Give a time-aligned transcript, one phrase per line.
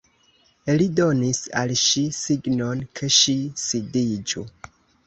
[0.79, 4.51] Li donis al ŝi signon, ke ŝi sidiĝu.